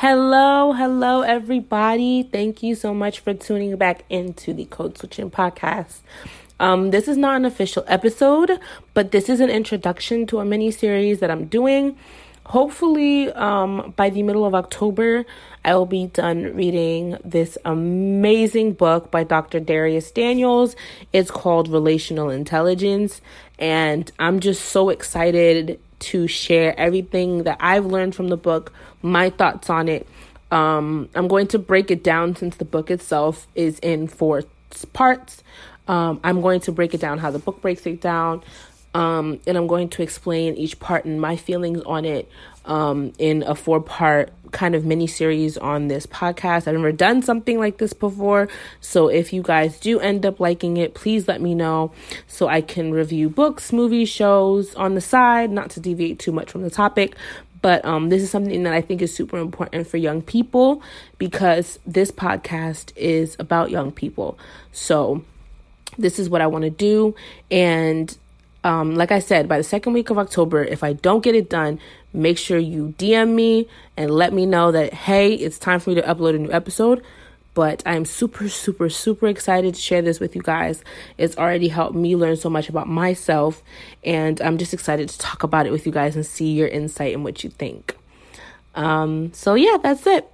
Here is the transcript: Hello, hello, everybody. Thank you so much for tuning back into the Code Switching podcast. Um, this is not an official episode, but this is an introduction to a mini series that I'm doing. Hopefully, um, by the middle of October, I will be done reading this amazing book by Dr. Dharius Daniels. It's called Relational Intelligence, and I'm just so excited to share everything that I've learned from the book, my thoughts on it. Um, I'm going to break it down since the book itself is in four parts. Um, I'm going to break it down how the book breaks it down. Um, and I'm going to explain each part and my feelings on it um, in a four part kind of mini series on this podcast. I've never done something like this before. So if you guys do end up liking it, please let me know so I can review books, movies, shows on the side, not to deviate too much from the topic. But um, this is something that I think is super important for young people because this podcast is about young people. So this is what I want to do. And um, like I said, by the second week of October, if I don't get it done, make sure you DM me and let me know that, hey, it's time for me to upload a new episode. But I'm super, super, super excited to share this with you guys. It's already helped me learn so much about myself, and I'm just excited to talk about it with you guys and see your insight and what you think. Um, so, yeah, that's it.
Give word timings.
Hello, 0.00 0.72
hello, 0.72 1.20
everybody. 1.20 2.22
Thank 2.22 2.62
you 2.62 2.74
so 2.74 2.94
much 2.94 3.20
for 3.20 3.34
tuning 3.34 3.76
back 3.76 4.02
into 4.08 4.54
the 4.54 4.64
Code 4.64 4.96
Switching 4.96 5.30
podcast. 5.30 5.98
Um, 6.58 6.90
this 6.90 7.06
is 7.06 7.18
not 7.18 7.36
an 7.36 7.44
official 7.44 7.84
episode, 7.86 8.58
but 8.94 9.10
this 9.10 9.28
is 9.28 9.40
an 9.40 9.50
introduction 9.50 10.26
to 10.28 10.38
a 10.38 10.44
mini 10.46 10.70
series 10.70 11.20
that 11.20 11.30
I'm 11.30 11.44
doing. 11.44 11.98
Hopefully, 12.46 13.30
um, 13.32 13.92
by 13.94 14.08
the 14.08 14.22
middle 14.22 14.46
of 14.46 14.54
October, 14.54 15.26
I 15.66 15.74
will 15.74 15.84
be 15.84 16.06
done 16.06 16.56
reading 16.56 17.18
this 17.22 17.58
amazing 17.66 18.72
book 18.72 19.10
by 19.10 19.24
Dr. 19.24 19.60
Dharius 19.60 20.14
Daniels. 20.14 20.76
It's 21.12 21.30
called 21.30 21.68
Relational 21.68 22.30
Intelligence, 22.30 23.20
and 23.58 24.10
I'm 24.18 24.40
just 24.40 24.64
so 24.64 24.88
excited 24.88 25.78
to 26.00 26.26
share 26.26 26.78
everything 26.78 27.44
that 27.44 27.58
I've 27.60 27.86
learned 27.86 28.14
from 28.14 28.28
the 28.28 28.36
book, 28.36 28.72
my 29.02 29.30
thoughts 29.30 29.70
on 29.70 29.88
it. 29.88 30.06
Um, 30.50 31.08
I'm 31.14 31.28
going 31.28 31.46
to 31.48 31.58
break 31.58 31.90
it 31.90 32.02
down 32.02 32.34
since 32.36 32.56
the 32.56 32.64
book 32.64 32.90
itself 32.90 33.46
is 33.54 33.78
in 33.78 34.08
four 34.08 34.42
parts. 34.92 35.42
Um, 35.86 36.20
I'm 36.24 36.40
going 36.40 36.60
to 36.60 36.72
break 36.72 36.94
it 36.94 37.00
down 37.00 37.18
how 37.18 37.30
the 37.30 37.38
book 37.38 37.60
breaks 37.62 37.86
it 37.86 38.00
down. 38.00 38.42
Um, 38.92 39.40
and 39.46 39.56
I'm 39.56 39.68
going 39.68 39.88
to 39.90 40.02
explain 40.02 40.56
each 40.56 40.80
part 40.80 41.04
and 41.04 41.20
my 41.20 41.36
feelings 41.36 41.80
on 41.82 42.04
it 42.04 42.28
um, 42.64 43.12
in 43.18 43.42
a 43.44 43.54
four 43.54 43.80
part 43.80 44.32
kind 44.52 44.74
of 44.74 44.84
mini 44.84 45.06
series 45.06 45.56
on 45.58 45.88
this 45.88 46.06
podcast. 46.06 46.66
I've 46.66 46.74
never 46.74 46.92
done 46.92 47.22
something 47.22 47.58
like 47.58 47.78
this 47.78 47.92
before. 47.92 48.48
So 48.80 49.08
if 49.08 49.32
you 49.32 49.42
guys 49.42 49.80
do 49.80 50.00
end 50.00 50.26
up 50.26 50.40
liking 50.40 50.76
it, 50.76 50.94
please 50.94 51.28
let 51.28 51.40
me 51.40 51.54
know 51.54 51.92
so 52.26 52.48
I 52.48 52.60
can 52.60 52.92
review 52.92 53.28
books, 53.28 53.72
movies, 53.72 54.08
shows 54.08 54.74
on 54.74 54.94
the 54.94 55.00
side, 55.00 55.50
not 55.50 55.70
to 55.70 55.80
deviate 55.80 56.18
too 56.18 56.32
much 56.32 56.50
from 56.50 56.62
the 56.62 56.70
topic. 56.70 57.16
But 57.62 57.84
um, 57.84 58.08
this 58.08 58.22
is 58.22 58.30
something 58.30 58.62
that 58.62 58.72
I 58.72 58.80
think 58.80 59.02
is 59.02 59.14
super 59.14 59.38
important 59.38 59.86
for 59.86 59.96
young 59.98 60.22
people 60.22 60.82
because 61.18 61.78
this 61.86 62.10
podcast 62.10 62.92
is 62.96 63.36
about 63.38 63.70
young 63.70 63.92
people. 63.92 64.38
So 64.72 65.24
this 65.98 66.18
is 66.18 66.30
what 66.30 66.40
I 66.40 66.46
want 66.46 66.64
to 66.64 66.70
do. 66.70 67.14
And 67.50 68.16
um, 68.64 68.94
like 68.94 69.10
I 69.10 69.18
said, 69.20 69.48
by 69.48 69.56
the 69.56 69.64
second 69.64 69.94
week 69.94 70.10
of 70.10 70.18
October, 70.18 70.62
if 70.64 70.84
I 70.84 70.92
don't 70.92 71.22
get 71.22 71.34
it 71.34 71.48
done, 71.48 71.80
make 72.12 72.38
sure 72.38 72.58
you 72.58 72.94
DM 72.98 73.34
me 73.34 73.68
and 73.96 74.10
let 74.10 74.32
me 74.32 74.46
know 74.46 74.70
that, 74.72 74.92
hey, 74.92 75.34
it's 75.34 75.58
time 75.58 75.80
for 75.80 75.90
me 75.90 75.96
to 75.96 76.02
upload 76.02 76.34
a 76.34 76.38
new 76.38 76.52
episode. 76.52 77.02
But 77.52 77.82
I'm 77.84 78.04
super, 78.04 78.48
super, 78.48 78.88
super 78.88 79.26
excited 79.26 79.74
to 79.74 79.80
share 79.80 80.02
this 80.02 80.20
with 80.20 80.36
you 80.36 80.42
guys. 80.42 80.84
It's 81.18 81.36
already 81.36 81.68
helped 81.68 81.96
me 81.96 82.14
learn 82.14 82.36
so 82.36 82.48
much 82.48 82.68
about 82.68 82.86
myself, 82.86 83.62
and 84.04 84.40
I'm 84.40 84.56
just 84.56 84.72
excited 84.72 85.08
to 85.08 85.18
talk 85.18 85.42
about 85.42 85.66
it 85.66 85.72
with 85.72 85.84
you 85.84 85.90
guys 85.90 86.14
and 86.14 86.24
see 86.24 86.52
your 86.52 86.68
insight 86.68 87.12
and 87.12 87.24
what 87.24 87.42
you 87.42 87.50
think. 87.50 87.96
Um, 88.76 89.32
so, 89.32 89.54
yeah, 89.54 89.78
that's 89.82 90.06
it. 90.06 90.30